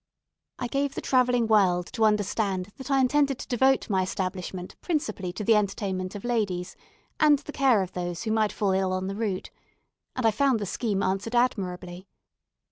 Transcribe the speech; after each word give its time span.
I 0.57 0.65
gave 0.65 0.95
the 0.95 1.01
travelling 1.01 1.45
world 1.45 1.85
to 1.93 2.05
understand 2.05 2.71
that 2.77 2.89
I 2.89 2.99
intended 3.01 3.37
to 3.37 3.47
devote 3.47 3.87
my 3.87 4.01
establishment 4.01 4.75
principally 4.81 5.31
to 5.33 5.43
the 5.43 5.53
entertainment 5.55 6.15
of 6.15 6.25
ladies, 6.25 6.75
and 7.19 7.37
the 7.37 7.51
care 7.51 7.83
of 7.83 7.91
those 7.91 8.23
who 8.23 8.31
might 8.31 8.51
fall 8.51 8.71
ill 8.71 8.93
on 8.93 9.05
the 9.05 9.15
route, 9.15 9.51
and 10.15 10.25
I 10.25 10.31
found 10.31 10.59
the 10.59 10.65
scheme 10.65 11.03
answered 11.03 11.35
admirably. 11.35 12.07